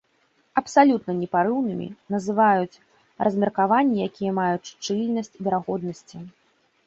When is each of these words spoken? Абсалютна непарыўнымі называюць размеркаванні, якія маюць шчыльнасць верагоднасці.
Абсалютна 0.59 1.11
непарыўнымі 1.17 1.87
называюць 2.15 2.81
размеркаванні, 3.27 3.97
якія 4.11 4.31
маюць 4.39 4.69
шчыльнасць 4.71 5.33
верагоднасці. 5.49 6.17